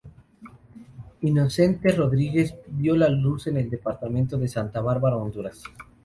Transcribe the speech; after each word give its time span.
Inocente 1.21 1.91
Rodríguez 1.91 2.55
vio 2.65 2.95
la 2.97 3.07
luz 3.07 3.45
en 3.45 3.57
el 3.57 3.69
departamento 3.69 4.35
de 4.39 4.47
Santa 4.47 4.81
Bárbara, 4.81 5.15
Honduras. 5.17 5.61